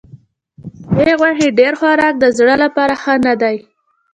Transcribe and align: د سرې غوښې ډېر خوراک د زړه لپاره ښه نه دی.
د 0.93 0.93
سرې 0.93 1.13
غوښې 1.19 1.47
ډېر 1.59 1.73
خوراک 1.79 2.13
د 2.19 2.25
زړه 2.37 2.55
لپاره 2.63 2.93
ښه 3.01 3.13
نه 3.25 3.33
دی. 3.41 3.57